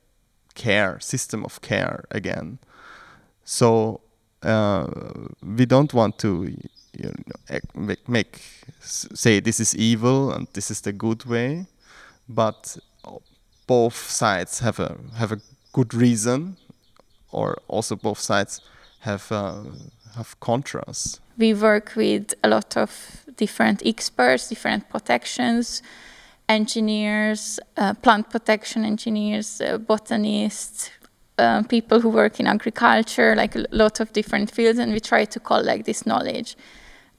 care 0.55 0.97
system 0.99 1.43
of 1.43 1.59
care 1.61 2.05
again. 2.11 2.59
So 3.49 4.01
uh, 4.43 4.87
we 5.57 5.65
don't 5.65 5.93
want 5.93 6.17
to 6.19 6.53
you 6.93 7.11
know, 7.27 7.59
make, 7.73 8.07
make 8.07 8.41
say 8.81 9.39
this 9.39 9.59
is 9.59 9.75
evil 9.75 10.31
and 10.31 10.47
this 10.53 10.69
is 10.69 10.81
the 10.81 10.91
good 10.91 11.25
way, 11.25 11.65
but 12.27 12.77
both 13.67 13.95
sides 13.95 14.59
have 14.59 14.79
a 14.79 14.97
have 15.15 15.31
a 15.31 15.39
good 15.73 15.93
reason, 15.93 16.57
or 17.31 17.57
also 17.67 17.95
both 17.95 18.19
sides 18.19 18.61
have 18.99 19.31
uh, 19.31 19.63
have 20.15 20.39
contrasts 20.39 21.19
we 21.39 21.53
work 21.53 21.93
with 21.95 22.33
a 22.43 22.49
lot 22.49 22.75
of 22.77 23.25
different 23.37 23.81
experts, 23.85 24.49
different 24.49 24.89
protections, 24.89 25.81
engineers, 26.49 27.59
uh, 27.77 27.93
plant 27.93 28.29
protection 28.29 28.83
engineers, 28.83 29.61
uh, 29.61 29.77
botanists, 29.77 30.91
uh, 31.39 31.63
people 31.63 32.01
who 32.01 32.09
work 32.09 32.39
in 32.39 32.47
agriculture, 32.47 33.35
like 33.35 33.55
a 33.55 33.65
lot 33.71 33.99
of 33.99 34.13
different 34.13 34.51
fields, 34.51 34.79
and 34.79 34.91
we 34.91 34.99
try 34.99 35.25
to 35.25 35.39
collect 35.39 35.85
this 35.85 36.05
knowledge. 36.05 36.55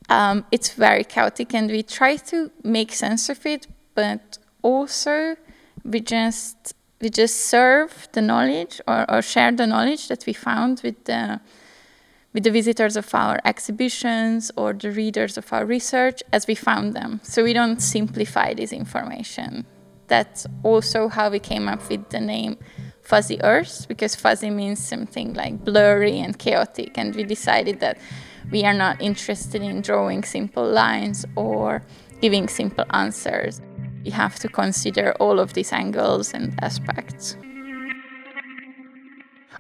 Um, 0.09 0.45
it's 0.53 0.73
very 0.75 1.05
chaotic, 1.05 1.55
and 1.55 1.71
we 1.71 1.83
try 1.83 2.17
to 2.17 2.51
make 2.63 2.93
sense 2.93 3.29
of 3.29 3.45
it, 3.47 3.67
but 3.95 4.39
also 4.63 5.37
we 5.85 6.01
just 6.01 6.75
we 7.01 7.09
just 7.09 7.37
serve 7.37 8.09
the 8.13 8.21
knowledge 8.21 8.81
or, 8.87 9.11
or 9.11 9.23
share 9.23 9.53
the 9.53 9.67
knowledge 9.67 10.09
that 10.09 10.27
we 10.27 10.33
found 10.33 10.81
with 10.85 11.05
the 11.05 11.41
with 12.33 12.45
the 12.45 12.51
visitors 12.51 12.97
of 12.97 13.13
our 13.15 13.41
exhibitions 13.45 14.53
or 14.57 14.73
the 14.73 14.91
readers 14.91 15.37
of 15.37 15.53
our 15.53 15.65
research 15.65 16.23
as 16.33 16.47
we 16.47 16.55
found 16.55 16.95
them. 16.95 17.21
So 17.25 17.43
we 17.43 17.53
don't 17.53 17.81
simplify 17.81 18.55
this 18.55 18.73
information. 18.73 19.67
That's 20.07 20.47
also 20.63 21.09
how 21.09 21.31
we 21.31 21.41
came 21.41 21.69
up 21.69 21.89
with 21.89 22.09
the 22.11 22.21
name 22.21 22.59
Fuzzy 23.11 23.43
Earth, 23.43 23.89
because 23.89 24.15
fuzzy 24.15 24.51
means 24.51 24.79
something 24.79 25.35
like 25.35 25.65
blurry 25.65 26.21
and 26.21 26.39
chaotic. 26.39 26.97
And 26.97 27.13
we 27.17 27.25
decided 27.25 27.81
that 27.81 27.99
we 28.53 28.65
are 28.65 28.73
not 28.73 29.03
interested 29.03 29.63
in 29.63 29.81
drawing 29.81 30.23
simple 30.23 30.65
lines 30.65 31.27
or 31.35 31.83
giving 32.21 32.47
simple 32.47 32.85
answers. 32.91 33.61
We 34.05 34.11
have 34.13 34.37
to 34.39 34.49
consider 34.49 35.13
all 35.19 35.41
of 35.41 35.55
these 35.55 35.73
angles 35.73 36.33
and 36.33 36.57
aspects. 36.63 37.37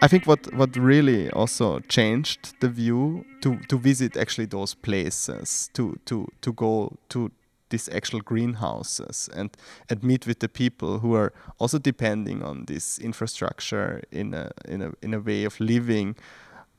I 0.00 0.06
think 0.06 0.26
what 0.26 0.54
what 0.54 0.76
really 0.76 1.28
also 1.30 1.80
changed 1.80 2.54
the 2.60 2.68
view 2.68 3.24
to 3.42 3.58
to 3.68 3.78
visit 3.78 4.16
actually 4.16 4.46
those 4.46 4.74
places 4.74 5.70
to 5.74 5.98
to 6.04 6.26
to 6.40 6.52
go 6.52 6.96
to 7.08 7.30
these 7.70 7.88
actual 7.88 8.20
greenhouses 8.20 9.28
and 9.34 9.50
and 9.88 10.02
meet 10.02 10.26
with 10.26 10.40
the 10.40 10.48
people 10.48 10.98
who 10.98 11.14
are 11.14 11.32
also 11.58 11.78
depending 11.78 12.42
on 12.42 12.64
this 12.66 12.98
infrastructure 12.98 14.02
in 14.10 14.34
a 14.34 14.50
in 14.68 14.82
a 14.82 14.92
in 15.02 15.14
a 15.14 15.20
way 15.20 15.44
of 15.44 15.58
living, 15.60 16.16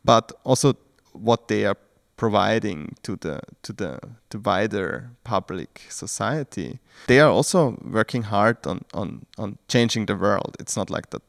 but 0.06 0.32
also 0.44 0.74
what 1.14 1.48
they 1.48 1.66
are 1.66 1.78
providing 2.18 2.96
to 3.02 3.16
the 3.16 3.40
to 3.64 3.74
the 3.74 4.00
to 4.30 4.40
wider 4.40 5.10
public 5.24 5.82
society. 5.90 6.80
They 7.08 7.20
are 7.20 7.32
also 7.32 7.78
working 7.84 8.24
hard 8.24 8.68
on 8.68 8.86
on 8.94 9.26
on 9.38 9.58
changing 9.68 10.06
the 10.06 10.16
world. 10.16 10.56
It's 10.60 10.78
not 10.78 10.90
like 10.90 11.10
that 11.10 11.22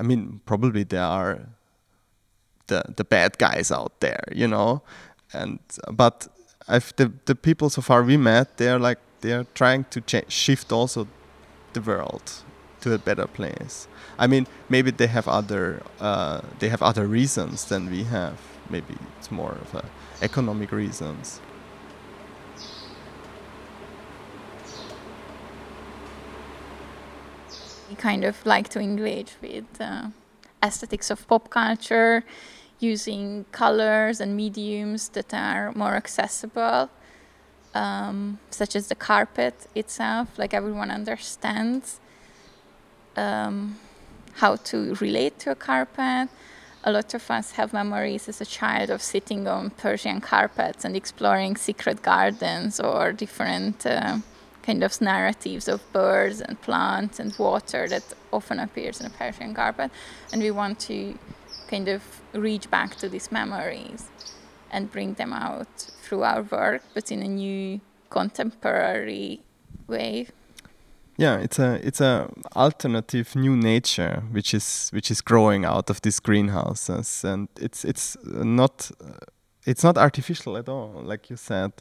I 0.00 0.02
mean, 0.02 0.40
probably 0.46 0.84
there 0.84 1.04
are 1.04 1.40
the 2.68 2.82
the 2.96 3.04
bad 3.04 3.38
guys 3.38 3.70
out 3.70 4.00
there, 4.00 4.24
you 4.32 4.48
know, 4.48 4.82
and 5.32 5.58
but 5.92 6.28
I've, 6.70 6.94
the 6.96 7.12
the 7.24 7.34
people 7.34 7.68
so 7.68 7.82
far 7.82 8.02
we 8.02 8.16
met, 8.16 8.56
they're 8.56 8.78
like 8.78 8.98
they're 9.20 9.46
trying 9.54 9.84
to 9.90 10.00
cha- 10.00 10.28
shift 10.28 10.72
also 10.72 11.08
the 11.72 11.80
world 11.80 12.44
to 12.80 12.94
a 12.94 12.98
better 12.98 13.26
place. 13.26 13.88
I 14.18 14.26
mean, 14.26 14.46
maybe 14.68 14.90
they 14.90 15.08
have 15.08 15.26
other 15.28 15.82
uh, 16.00 16.40
they 16.60 16.68
have 16.68 16.82
other 16.82 17.06
reasons 17.06 17.64
than 17.64 17.90
we 17.90 18.04
have. 18.04 18.38
Maybe 18.70 18.94
it's 19.18 19.30
more 19.30 19.56
of 19.60 19.74
a 19.74 19.84
economic 20.22 20.70
reasons. 20.70 21.40
We 27.88 27.96
kind 27.96 28.24
of 28.24 28.46
like 28.46 28.68
to 28.68 28.78
engage 28.78 29.32
with 29.42 29.64
uh, 29.80 30.10
aesthetics 30.62 31.10
of 31.10 31.26
pop 31.26 31.50
culture, 31.50 32.22
using 32.80 33.44
colors 33.52 34.20
and 34.20 34.36
mediums 34.36 35.10
that 35.10 35.32
are 35.34 35.72
more 35.74 35.94
accessible, 35.94 36.90
um, 37.74 38.38
such 38.50 38.74
as 38.76 38.88
the 38.88 38.94
carpet 38.94 39.54
itself, 39.74 40.38
like 40.38 40.54
everyone 40.54 40.90
understands. 40.90 42.00
um, 43.16 43.78
how 44.34 44.56
to 44.56 44.94
relate 44.96 45.38
to 45.40 45.50
a 45.50 45.54
carpet. 45.54 46.28
A 46.84 46.92
lot 46.92 47.12
of 47.14 47.30
us 47.30 47.52
have 47.52 47.72
memories 47.72 48.28
as 48.28 48.40
a 48.40 48.46
child 48.46 48.90
of 48.90 49.02
sitting 49.02 49.46
on 49.46 49.70
Persian 49.70 50.20
carpets 50.20 50.84
and 50.84 50.96
exploring 50.96 51.56
secret 51.56 52.02
gardens 52.02 52.80
or 52.80 53.12
different 53.12 53.84
uh, 53.84 54.18
kind 54.62 54.82
of 54.82 55.00
narratives 55.00 55.68
of 55.68 55.80
birds 55.92 56.40
and 56.40 56.60
plants 56.62 57.20
and 57.20 57.36
water 57.38 57.86
that 57.88 58.04
often 58.32 58.58
appears 58.58 59.00
in 59.00 59.06
a 59.06 59.10
Persian 59.10 59.54
carpet. 59.54 59.90
And 60.32 60.42
we 60.42 60.50
want 60.50 60.80
to 60.80 61.18
kind 61.70 61.88
of 61.88 62.02
reach 62.32 62.70
back 62.70 62.96
to 62.96 63.08
these 63.08 63.30
memories 63.30 64.08
and 64.70 64.90
bring 64.90 65.14
them 65.14 65.32
out 65.32 65.90
through 66.02 66.22
our 66.22 66.42
work, 66.42 66.82
but 66.94 67.10
in 67.12 67.22
a 67.22 67.28
new 67.28 67.80
contemporary 68.08 69.40
way. 69.86 70.26
Yeah, 71.16 71.36
it's 71.38 71.58
a 71.58 71.78
it's 71.86 72.00
a 72.00 72.30
alternative 72.56 73.36
new 73.36 73.54
nature 73.56 74.22
which 74.32 74.54
is 74.54 74.90
which 74.92 75.10
is 75.10 75.20
growing 75.20 75.64
out 75.66 75.90
of 75.90 76.00
these 76.00 76.18
greenhouses, 76.20 77.24
and 77.24 77.48
it's 77.60 77.84
it's 77.84 78.16
not 78.24 78.90
it's 79.66 79.84
not 79.84 79.98
artificial 79.98 80.56
at 80.56 80.68
all, 80.68 81.02
like 81.04 81.30
you 81.30 81.36
said. 81.36 81.72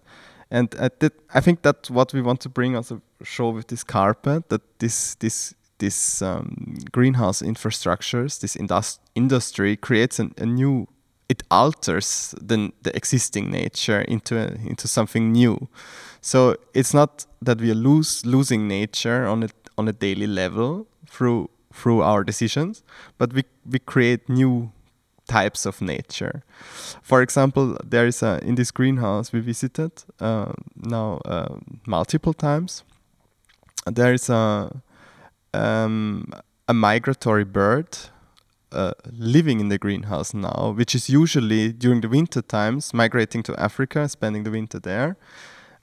And 0.51 0.75
I, 0.79 0.89
did, 0.99 1.11
I 1.33 1.41
think 1.41 1.61
that 1.61 1.89
what 1.89 2.11
we 2.13 2.21
want 2.21 2.41
to 2.41 2.49
bring 2.49 2.75
also 2.75 3.01
show 3.23 3.49
with 3.49 3.67
this 3.67 3.83
carpet 3.83 4.49
that 4.49 4.61
this 4.79 5.15
this 5.15 5.53
this 5.79 6.21
um, 6.21 6.77
greenhouse 6.91 7.41
infrastructures, 7.41 8.39
this 8.39 8.55
indus- 8.55 8.99
industry 9.15 9.75
creates 9.75 10.19
an, 10.19 10.33
a 10.37 10.45
new 10.45 10.87
it 11.29 11.43
alters 11.51 12.33
the, 12.41 12.71
the 12.81 12.95
existing 12.95 13.51
nature 13.51 14.01
into 14.01 14.35
a, 14.35 14.47
into 14.67 14.87
something 14.87 15.31
new. 15.31 15.69
So 16.21 16.55
it's 16.73 16.93
not 16.93 17.27
that 17.41 17.61
we 17.61 17.71
are 17.71 17.75
lose, 17.75 18.25
losing 18.25 18.67
nature 18.67 19.27
on 19.27 19.43
a 19.43 19.49
on 19.77 19.87
a 19.87 19.93
daily 19.93 20.27
level 20.27 20.87
through 21.07 21.49
through 21.71 22.01
our 22.01 22.23
decisions, 22.23 22.83
but 23.17 23.33
we 23.33 23.43
we 23.69 23.79
create 23.79 24.27
new 24.27 24.71
types 25.27 25.65
of 25.65 25.81
nature. 25.81 26.43
For 27.03 27.21
example, 27.21 27.77
there 27.85 28.07
is 28.07 28.23
a 28.23 28.39
in 28.43 28.55
this 28.55 28.71
greenhouse 28.71 29.31
we 29.31 29.39
visited 29.39 29.91
uh, 30.19 30.53
now 30.75 31.19
uh, 31.25 31.59
multiple 31.85 32.33
times. 32.33 32.83
There 33.85 34.13
is 34.13 34.29
a 34.29 34.81
um, 35.53 36.31
a 36.67 36.73
migratory 36.73 37.45
bird 37.45 37.97
uh, 38.71 38.93
living 39.11 39.59
in 39.59 39.69
the 39.69 39.77
greenhouse 39.77 40.33
now, 40.33 40.73
which 40.75 40.93
is 40.93 41.09
usually 41.09 41.71
during 41.73 42.01
the 42.01 42.09
winter 42.09 42.41
times 42.41 42.93
migrating 42.93 43.43
to 43.43 43.59
Africa, 43.59 44.07
spending 44.07 44.43
the 44.43 44.51
winter 44.51 44.79
there. 44.79 45.17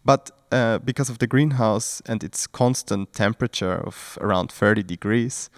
But 0.04 0.30
uh, 0.52 0.78
because 0.78 1.10
of 1.10 1.18
the 1.18 1.26
greenhouse 1.26 2.00
and 2.06 2.22
its 2.22 2.46
constant 2.46 3.12
temperature 3.12 3.74
of 3.74 4.16
around 4.20 4.52
30 4.52 4.84
degrees, 4.84 5.50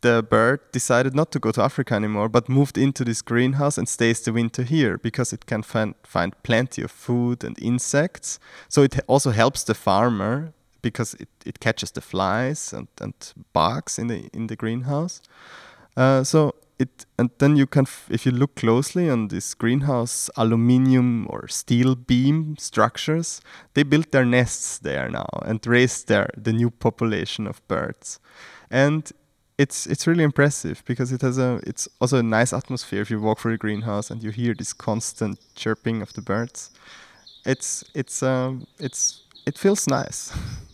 the 0.00 0.22
bird 0.22 0.60
decided 0.72 1.14
not 1.14 1.30
to 1.32 1.38
go 1.38 1.50
to 1.52 1.62
Africa 1.62 1.94
anymore, 1.94 2.30
but 2.30 2.48
moved 2.48 2.78
into 2.78 3.04
this 3.04 3.20
greenhouse 3.20 3.76
and 3.76 3.86
stays 3.86 4.22
the 4.22 4.32
winter 4.32 4.62
here 4.62 4.96
because 4.96 5.34
it 5.34 5.44
can 5.44 5.62
find, 5.62 5.94
find 6.02 6.32
plenty 6.42 6.80
of 6.80 6.90
food 6.90 7.44
and 7.44 7.62
insects. 7.62 8.38
So 8.68 8.82
it 8.82 8.98
also 9.06 9.30
helps 9.30 9.62
the 9.64 9.74
farmer 9.74 10.54
because 10.82 11.14
it, 11.14 11.28
it 11.44 11.60
catches 11.60 11.90
the 11.92 12.00
flies 12.00 12.72
and, 12.72 12.88
and 13.00 13.14
bugs 13.52 13.98
in 13.98 14.08
the 14.08 14.28
in 14.32 14.46
the 14.46 14.56
greenhouse. 14.56 15.22
Uh, 15.96 16.24
so 16.24 16.54
it 16.80 17.06
and 17.18 17.30
then 17.38 17.56
you 17.56 17.66
can 17.66 17.86
if 18.08 18.24
you 18.24 18.32
look 18.32 18.54
closely 18.54 19.08
on 19.10 19.28
this 19.28 19.54
greenhouse 19.54 20.30
aluminium 20.36 21.26
or 21.28 21.46
steel 21.48 21.94
beam 21.94 22.56
structures 22.58 23.40
they 23.74 23.82
built 23.82 24.10
their 24.10 24.24
nests 24.24 24.78
there 24.78 25.10
now 25.10 25.28
and 25.42 25.66
raised 25.66 26.08
their 26.08 26.30
the 26.36 26.52
new 26.52 26.70
population 26.70 27.46
of 27.46 27.66
birds. 27.68 28.18
And 28.70 29.12
it's 29.58 29.86
it's 29.86 30.06
really 30.06 30.24
impressive 30.24 30.82
because 30.86 31.12
it 31.12 31.20
has 31.20 31.38
a 31.38 31.60
it's 31.66 31.86
also 32.00 32.18
a 32.18 32.22
nice 32.22 32.52
atmosphere 32.52 33.02
if 33.02 33.10
you 33.10 33.20
walk 33.20 33.40
through 33.40 33.52
the 33.52 33.58
greenhouse 33.58 34.10
and 34.10 34.22
you 34.22 34.30
hear 34.30 34.54
this 34.54 34.72
constant 34.72 35.38
chirping 35.54 36.00
of 36.02 36.12
the 36.14 36.22
birds. 36.22 36.70
It's 37.44 37.84
it's 37.94 38.22
um 38.22 38.66
it's 38.78 39.22
it 39.46 39.58
feels 39.58 39.86
nice 39.86 40.32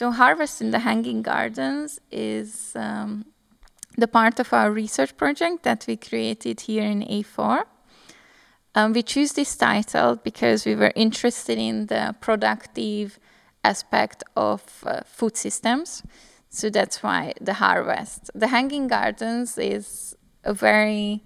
So, 0.00 0.10
Harvest 0.12 0.62
in 0.62 0.70
the 0.70 0.78
Hanging 0.78 1.20
Gardens 1.20 2.00
is 2.10 2.72
um, 2.74 3.26
the 3.98 4.08
part 4.08 4.40
of 4.40 4.50
our 4.54 4.70
research 4.70 5.14
project 5.18 5.62
that 5.64 5.84
we 5.86 5.98
created 5.98 6.62
here 6.62 6.84
in 6.84 7.02
A4. 7.02 7.64
Um, 8.74 8.94
we 8.94 9.02
choose 9.02 9.34
this 9.34 9.54
title 9.54 10.16
because 10.16 10.64
we 10.64 10.74
were 10.74 10.94
interested 10.96 11.58
in 11.58 11.88
the 11.88 12.16
productive 12.18 13.18
aspect 13.62 14.24
of 14.38 14.62
uh, 14.86 15.02
food 15.04 15.36
systems. 15.36 16.02
So 16.48 16.70
that's 16.70 17.02
why 17.02 17.34
the 17.38 17.52
harvest. 17.64 18.30
The 18.34 18.46
hanging 18.46 18.88
gardens 18.88 19.58
is 19.58 20.16
a 20.44 20.54
very 20.54 21.22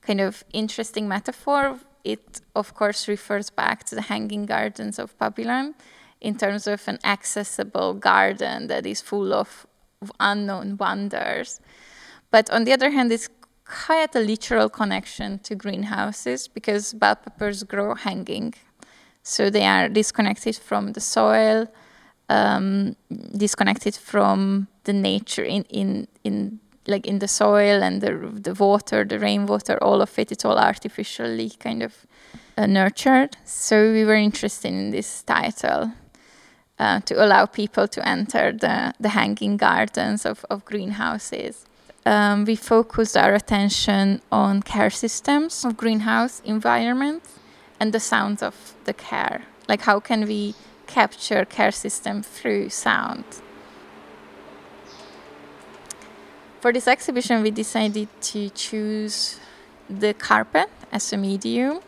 kind 0.00 0.22
of 0.22 0.42
interesting 0.54 1.06
metaphor. 1.06 1.78
It, 2.02 2.40
of 2.56 2.72
course, 2.72 3.08
refers 3.08 3.50
back 3.50 3.84
to 3.88 3.94
the 3.94 4.00
hanging 4.12 4.46
gardens 4.46 4.98
of 4.98 5.18
Babylon 5.18 5.74
in 6.20 6.36
terms 6.36 6.66
of 6.66 6.86
an 6.86 6.98
accessible 7.04 7.94
garden 7.94 8.66
that 8.66 8.86
is 8.86 9.00
full 9.00 9.32
of 9.32 9.66
unknown 10.18 10.76
wonders. 10.76 11.60
But 12.30 12.50
on 12.50 12.64
the 12.64 12.72
other 12.72 12.90
hand, 12.90 13.12
it's 13.12 13.28
quite 13.64 14.14
a 14.14 14.20
literal 14.20 14.68
connection 14.68 15.38
to 15.40 15.54
greenhouses 15.54 16.48
because 16.48 16.92
bell 16.92 17.16
peppers 17.16 17.62
grow 17.62 17.94
hanging. 17.94 18.54
So 19.22 19.50
they 19.50 19.64
are 19.64 19.88
disconnected 19.88 20.56
from 20.56 20.92
the 20.92 21.00
soil, 21.00 21.68
um, 22.28 22.96
disconnected 23.36 23.94
from 23.94 24.68
the 24.84 24.92
nature 24.92 25.44
in, 25.44 25.64
in, 25.64 26.08
in 26.24 26.60
like 26.86 27.06
in 27.06 27.18
the 27.18 27.28
soil 27.28 27.82
and 27.82 28.00
the, 28.00 28.16
the 28.32 28.54
water, 28.54 29.04
the 29.04 29.18
rainwater, 29.18 29.76
all 29.82 30.00
of 30.00 30.18
it, 30.18 30.32
it's 30.32 30.44
all 30.44 30.58
artificially 30.58 31.50
kind 31.50 31.82
of 31.82 32.06
uh, 32.56 32.66
nurtured. 32.66 33.36
So 33.44 33.92
we 33.92 34.04
were 34.04 34.14
interested 34.14 34.68
in 34.68 34.90
this 34.90 35.22
title 35.22 35.92
uh, 36.80 36.98
to 37.00 37.22
allow 37.22 37.44
people 37.44 37.86
to 37.86 38.00
enter 38.08 38.52
the, 38.52 38.94
the 38.98 39.10
hanging 39.10 39.58
gardens 39.58 40.24
of, 40.24 40.46
of 40.48 40.64
greenhouses. 40.64 41.66
Um, 42.06 42.46
we 42.46 42.56
focused 42.56 43.18
our 43.18 43.34
attention 43.34 44.22
on 44.32 44.62
care 44.62 44.88
systems 44.88 45.62
of 45.62 45.76
greenhouse 45.76 46.40
environments 46.42 47.38
and 47.78 47.92
the 47.92 48.00
sounds 48.00 48.42
of 48.42 48.74
the 48.86 48.94
care. 48.94 49.42
Like, 49.68 49.82
how 49.82 50.00
can 50.00 50.24
we 50.26 50.54
capture 50.86 51.44
care 51.44 51.70
system 51.70 52.22
through 52.22 52.70
sound? 52.70 53.24
For 56.62 56.72
this 56.72 56.88
exhibition, 56.88 57.42
we 57.42 57.50
decided 57.50 58.08
to 58.22 58.48
choose 58.50 59.38
the 59.88 60.14
carpet 60.14 60.70
as 60.90 61.12
a 61.12 61.18
medium 61.18 61.80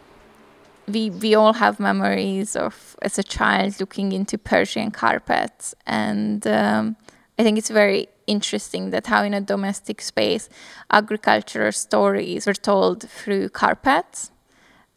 we 0.86 1.10
we 1.10 1.34
all 1.34 1.54
have 1.54 1.78
memories 1.80 2.56
of 2.56 2.96
as 3.02 3.18
a 3.18 3.22
child 3.22 3.80
looking 3.80 4.12
into 4.12 4.38
Persian 4.38 4.90
carpets, 4.90 5.74
and 5.86 6.46
um, 6.46 6.96
I 7.38 7.42
think 7.42 7.58
it's 7.58 7.70
very 7.70 8.08
interesting 8.26 8.90
that 8.90 9.06
how 9.06 9.24
in 9.24 9.34
a 9.34 9.40
domestic 9.40 10.00
space 10.00 10.48
agricultural 10.90 11.72
stories 11.72 12.46
were 12.46 12.54
told 12.54 13.08
through 13.08 13.48
carpets, 13.48 14.30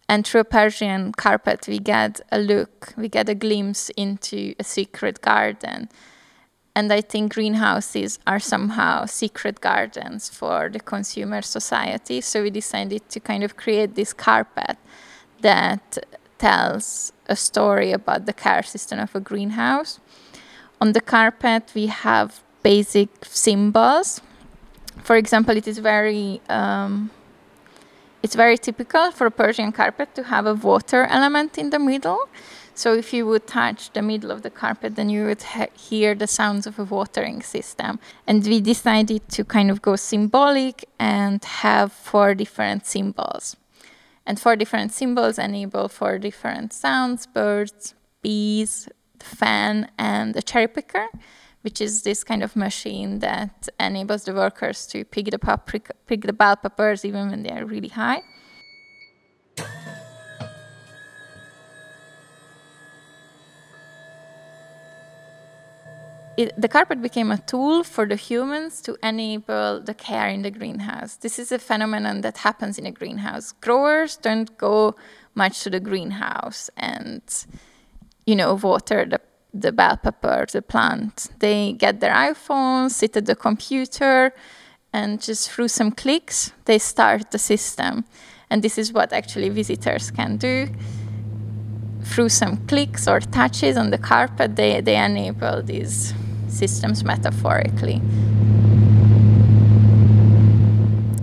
and 0.07 0.25
through 0.25 0.41
a 0.41 0.45
Persian 0.45 1.11
carpet 1.11 1.67
we 1.67 1.79
get 1.79 2.21
a 2.31 2.39
look, 2.39 2.93
we 2.97 3.09
get 3.09 3.29
a 3.29 3.35
glimpse 3.35 3.89
into 3.97 4.53
a 4.59 4.63
secret 4.63 5.21
garden. 5.21 5.89
And 6.77 6.91
I 6.91 6.99
think 6.99 7.33
greenhouses 7.33 8.19
are 8.27 8.39
somehow 8.39 9.05
secret 9.05 9.61
gardens 9.61 10.27
for 10.27 10.67
the 10.67 10.81
consumer 10.81 11.41
society. 11.41 12.19
So 12.19 12.43
we 12.43 12.49
decided 12.49 13.07
to 13.11 13.21
kind 13.21 13.45
of 13.45 13.55
create 13.55 13.95
this 13.95 14.11
carpet 14.11 14.77
that 15.41 15.97
tells 16.37 17.11
a 17.27 17.35
story 17.35 17.91
about 17.91 18.25
the 18.25 18.33
care 18.33 18.63
system 18.63 18.99
of 18.99 19.15
a 19.15 19.19
greenhouse. 19.19 19.99
On 20.81 20.91
the 20.91 21.01
carpet, 21.01 21.71
we 21.73 21.87
have 21.87 22.41
basic 22.63 23.09
symbols. 23.23 24.21
For 25.03 25.15
example, 25.15 25.55
it 25.55 25.67
is 25.67 25.77
very 25.77 26.41
um, 26.49 27.11
it's 28.25 28.35
very 28.35 28.57
typical 28.57 29.11
for 29.11 29.27
a 29.27 29.31
Persian 29.31 29.71
carpet 29.71 30.15
to 30.15 30.23
have 30.23 30.47
a 30.47 30.55
water 30.55 31.03
element 31.05 31.57
in 31.57 31.69
the 31.69 31.77
middle. 31.77 32.27
So 32.73 32.93
if 32.93 33.13
you 33.13 33.25
would 33.27 33.45
touch 33.47 33.93
the 33.93 34.01
middle 34.01 34.31
of 34.31 34.41
the 34.41 34.49
carpet, 34.49 34.95
then 34.95 35.09
you 35.09 35.25
would 35.25 35.43
hear 35.75 36.15
the 36.15 36.27
sounds 36.27 36.67
of 36.67 36.77
a 36.77 36.83
watering 36.83 37.41
system. 37.41 37.99
And 38.27 38.43
we 38.43 38.59
decided 38.59 39.29
to 39.29 39.45
kind 39.45 39.69
of 39.71 39.81
go 39.81 39.95
symbolic 39.95 40.85
and 40.99 41.43
have 41.45 41.93
four 41.93 42.35
different 42.35 42.85
symbols. 42.85 43.55
And 44.25 44.39
four 44.39 44.55
different 44.55 44.91
symbols 44.91 45.37
enable 45.37 45.87
four 45.87 46.17
different 46.17 46.73
sounds 46.73 47.27
birds, 47.27 47.93
bees, 48.21 48.89
fan, 49.19 49.89
and 49.97 50.35
a 50.35 50.41
cherry 50.41 50.67
picker, 50.67 51.07
which 51.61 51.79
is 51.79 52.03
this 52.03 52.23
kind 52.23 52.43
of 52.43 52.55
machine 52.55 53.19
that 53.19 53.69
enables 53.79 54.25
the 54.25 54.33
workers 54.33 54.87
to 54.87 55.05
pick 55.05 55.29
the, 55.31 55.39
paprika, 55.39 55.93
pick 56.07 56.21
the 56.21 56.33
bell 56.33 56.55
peppers 56.55 57.05
even 57.05 57.29
when 57.29 57.43
they 57.43 57.51
are 57.51 57.65
really 57.65 57.89
high. 57.89 58.21
It, 66.37 66.59
the 66.59 66.67
carpet 66.67 67.01
became 67.01 67.31
a 67.31 67.37
tool 67.37 67.83
for 67.83 68.05
the 68.05 68.15
humans 68.15 68.81
to 68.81 68.97
enable 69.03 69.81
the 69.81 69.93
care 69.93 70.27
in 70.27 70.41
the 70.41 70.51
greenhouse. 70.51 71.17
This 71.17 71.39
is 71.39 71.51
a 71.51 71.59
phenomenon 71.59 72.21
that 72.21 72.37
happens 72.37 72.77
in 72.77 72.85
a 72.85 72.91
greenhouse. 72.91 73.53
Growers 73.53 74.17
don't 74.17 74.57
go 74.57 74.95
much 75.33 75.63
to 75.63 75.69
the 75.69 75.79
greenhouse 75.79 76.69
and, 76.77 77.21
you 78.25 78.35
know, 78.35 78.55
water 78.55 79.05
the, 79.05 79.21
the 79.53 79.71
bell 79.71 79.97
pepper, 79.97 80.45
the 80.51 80.61
plant. 80.61 81.27
They 81.39 81.73
get 81.73 81.99
their 81.99 82.13
iPhone, 82.13 82.89
sit 82.91 83.15
at 83.17 83.25
the 83.25 83.35
computer, 83.35 84.33
and 84.93 85.21
just 85.21 85.51
through 85.51 85.67
some 85.69 85.91
clicks, 85.91 86.51
they 86.65 86.79
start 86.79 87.31
the 87.31 87.39
system. 87.39 88.05
And 88.49 88.63
this 88.63 88.77
is 88.77 88.93
what 88.93 89.11
actually 89.11 89.49
visitors 89.49 90.11
can 90.11 90.37
do 90.37 90.67
through 92.05 92.29
some 92.29 92.57
clicks 92.67 93.07
or 93.07 93.19
touches 93.19 93.77
on 93.77 93.89
the 93.89 93.97
carpet, 93.97 94.55
they, 94.55 94.79
they 94.79 94.95
enable 94.95 95.61
these 95.63 96.13
systems 96.55 97.03
metaphorically. 97.03 98.01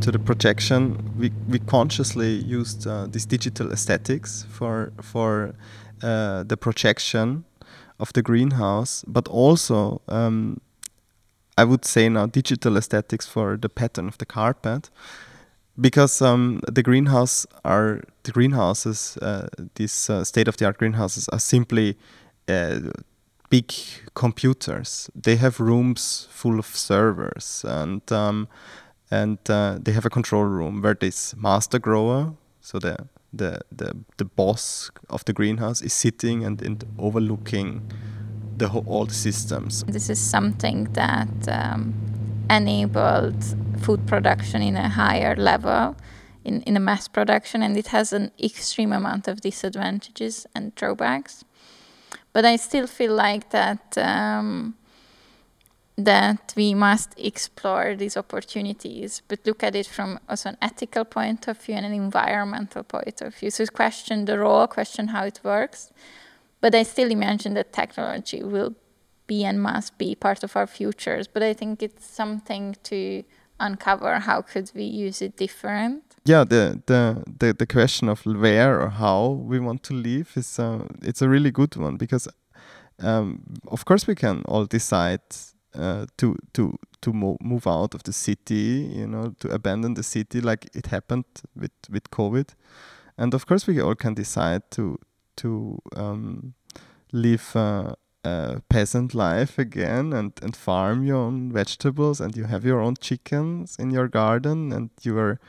To 0.00 0.10
the 0.10 0.18
projection, 0.18 1.12
we, 1.16 1.30
we 1.48 1.58
consciously 1.60 2.32
used 2.34 2.86
uh, 2.86 3.06
these 3.06 3.26
digital 3.26 3.70
aesthetics 3.72 4.44
for 4.50 4.92
for 5.00 5.54
uh, 6.02 6.42
the 6.42 6.56
projection 6.56 7.44
of 7.98 8.12
the 8.12 8.22
greenhouse, 8.22 9.04
but 9.06 9.28
also 9.28 10.00
um, 10.08 10.60
I 11.56 11.64
would 11.64 11.84
say 11.84 12.08
now 12.08 12.26
digital 12.26 12.76
aesthetics 12.76 13.26
for 13.26 13.56
the 13.56 13.68
pattern 13.68 14.08
of 14.08 14.18
the 14.18 14.26
carpet 14.26 14.90
because 15.80 16.20
um, 16.20 16.60
the 16.70 16.82
greenhouse 16.82 17.46
are 17.64 18.02
the 18.24 18.32
greenhouses, 18.32 19.16
uh, 19.22 19.48
these 19.74 20.10
uh, 20.10 20.24
state-of-the-art 20.24 20.78
greenhouses 20.78 21.28
are 21.28 21.38
simply 21.38 21.96
uh, 22.48 22.80
big 23.52 23.70
computers. 24.14 25.10
They 25.14 25.36
have 25.36 25.60
rooms 25.60 26.26
full 26.30 26.58
of 26.58 26.66
servers, 26.66 27.64
and 27.68 28.02
um, 28.10 28.48
and 29.10 29.38
uh, 29.48 29.78
they 29.84 29.92
have 29.92 30.06
a 30.06 30.10
control 30.10 30.44
room 30.44 30.80
where 30.80 30.94
this 30.94 31.36
master 31.36 31.78
grower, 31.78 32.32
so 32.60 32.78
the 32.78 32.96
the 33.32 33.60
the, 33.70 33.92
the 34.16 34.24
boss 34.24 34.90
of 35.08 35.24
the 35.26 35.34
greenhouse, 35.34 35.82
is 35.82 35.92
sitting 35.92 36.44
and, 36.44 36.62
and 36.62 36.84
overlooking 36.98 37.82
the 38.56 38.68
whole, 38.68 38.84
all 38.86 39.04
the 39.06 39.14
systems. 39.14 39.84
This 39.84 40.08
is 40.10 40.18
something 40.18 40.92
that. 40.92 41.48
Um, 41.48 41.94
enabled 42.50 43.42
food 43.80 44.06
production 44.06 44.60
in 44.62 44.76
a 44.76 44.88
higher 44.88 45.34
level 45.36 45.96
in, 46.44 46.60
in 46.62 46.76
a 46.76 46.80
mass 46.80 47.08
production 47.08 47.62
and 47.62 47.76
it 47.78 47.86
has 47.88 48.12
an 48.12 48.30
extreme 48.42 48.92
amount 48.92 49.26
of 49.26 49.40
disadvantages 49.40 50.46
and 50.54 50.74
drawbacks 50.74 51.44
but 52.32 52.44
i 52.44 52.56
still 52.56 52.86
feel 52.86 53.14
like 53.14 53.50
that 53.50 53.96
um, 53.98 54.74
that 55.96 56.54
we 56.56 56.72
must 56.74 57.14
explore 57.18 57.94
these 57.94 58.16
opportunities 58.16 59.22
but 59.28 59.38
look 59.46 59.62
at 59.62 59.76
it 59.76 59.86
from 59.86 60.18
also 60.28 60.48
an 60.48 60.56
ethical 60.62 61.04
point 61.04 61.46
of 61.48 61.58
view 61.58 61.74
and 61.74 61.86
an 61.86 61.92
environmental 61.92 62.82
point 62.82 63.20
of 63.20 63.34
view 63.34 63.50
so 63.50 63.64
question 63.66 64.24
the 64.24 64.38
role 64.38 64.66
question 64.66 65.08
how 65.08 65.24
it 65.24 65.40
works 65.44 65.92
but 66.60 66.74
i 66.74 66.82
still 66.82 67.10
imagine 67.10 67.54
that 67.54 67.72
technology 67.72 68.42
will 68.42 68.74
be 69.26 69.44
and 69.44 69.62
must 69.62 69.96
be 69.98 70.14
part 70.14 70.42
of 70.44 70.56
our 70.56 70.66
futures. 70.66 71.26
But 71.26 71.42
I 71.42 71.54
think 71.54 71.82
it's 71.82 72.06
something 72.06 72.76
to 72.84 73.22
uncover 73.58 74.18
how 74.20 74.42
could 74.42 74.70
we 74.74 74.84
use 74.84 75.22
it 75.22 75.36
different. 75.36 76.11
Yeah, 76.24 76.44
the 76.44 76.80
the 76.86 77.24
the, 77.38 77.52
the 77.52 77.66
question 77.66 78.08
of 78.08 78.24
where 78.24 78.80
or 78.80 78.90
how 78.90 79.28
we 79.30 79.58
want 79.58 79.82
to 79.84 79.94
live 79.94 80.30
is 80.36 80.58
uh, 80.58 80.86
it's 81.02 81.20
a 81.22 81.28
really 81.28 81.50
good 81.50 81.74
one 81.76 81.96
because 81.96 82.28
um, 83.00 83.42
of 83.66 83.84
course 83.84 84.06
we 84.06 84.14
can 84.14 84.42
all 84.46 84.66
decide 84.66 85.20
uh, 85.74 86.06
to 86.18 86.36
to 86.52 86.78
to 87.00 87.12
mo- 87.12 87.38
move 87.40 87.66
out 87.66 87.94
of 87.94 88.04
the 88.04 88.12
city, 88.12 88.88
you 88.94 89.06
know, 89.08 89.34
to 89.40 89.48
abandon 89.48 89.94
the 89.94 90.04
city 90.04 90.40
like 90.40 90.68
it 90.74 90.86
happened 90.86 91.24
with 91.56 91.72
with 91.90 92.08
COVID, 92.10 92.54
and 93.18 93.34
of 93.34 93.46
course 93.46 93.66
we 93.66 93.80
all 93.80 93.96
can 93.96 94.14
decide 94.14 94.62
to 94.70 94.98
to 95.38 95.78
um, 95.96 96.54
live 97.12 97.56
uh, 97.56 97.94
uh, 98.24 98.60
peasant 98.68 99.14
life 99.14 99.58
again 99.58 100.12
and, 100.12 100.32
and 100.42 100.56
farm 100.56 101.04
your 101.04 101.16
own 101.16 101.52
vegetables 101.52 102.20
and 102.20 102.36
you 102.36 102.44
have 102.44 102.64
your 102.64 102.80
own 102.80 102.94
chickens 103.00 103.76
in 103.78 103.90
your 103.90 104.08
garden 104.08 104.72
and 104.72 104.90
you 105.02 105.18
are 105.18 105.40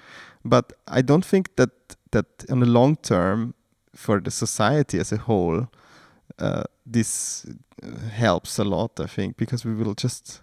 but 0.44 0.74
I 0.88 1.02
don't 1.02 1.26
think 1.26 1.56
that 1.56 1.70
that 2.12 2.46
in 2.50 2.60
the 2.60 2.66
long 2.66 2.96
term 2.96 3.54
for 3.96 4.20
the 4.20 4.32
society 4.32 5.00
as 5.00 5.12
a 5.12 5.18
whole 5.18 5.68
uh, 6.40 6.64
this 6.86 7.46
uh, 7.84 8.10
helps 8.10 8.58
a 8.58 8.64
lot 8.64 9.00
I 9.00 9.06
think 9.06 9.38
because 9.38 9.64
we 9.64 9.76
will 9.76 9.94
just 9.94 10.42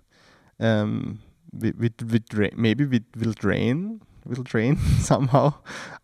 um, 0.60 1.20
we, 1.52 1.72
we, 1.72 1.90
we 2.10 2.18
dra- 2.20 2.54
maybe 2.56 2.84
we 2.84 3.00
will 3.16 3.32
drain 3.32 4.02
will 4.24 4.44
drain 4.44 4.76
somehow 5.00 5.54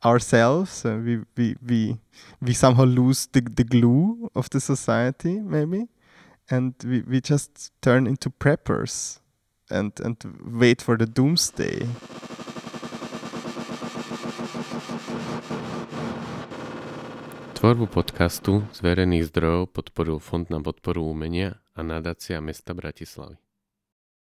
ourselves 0.05 0.85
uh, 0.85 0.99
we, 1.05 1.21
we 1.37 1.57
we 1.65 1.99
we 2.43 2.53
somehow 2.53 2.85
lose 2.85 3.27
the, 3.27 3.41
the 3.41 3.65
glue 3.65 4.31
of 4.35 4.51
the 4.51 4.61
society 4.61 5.39
maybe 5.41 5.87
and 6.51 6.75
we, 6.85 7.03
we 7.03 7.21
just 7.21 7.73
turn 7.81 8.07
into 8.07 8.31
preppers 8.31 9.19
and, 9.71 9.93
and 10.01 10.17
wait 10.45 10.83
for 10.83 10.97
the 10.97 11.07
doomsday. 11.07 11.87
Tvorbu 17.57 17.87
podcastu 17.89 18.63
z 18.71 18.79
verejných 18.85 19.33
zdrojov 19.33 19.73
podporil 19.73 20.19
Fond 20.21 20.53
na 20.53 20.61
podporu 20.61 21.09
umenia 21.09 21.57
a 21.75 21.83
nadácia 21.83 22.39
mesta 22.45 22.77
Bratislavy. 22.77 23.46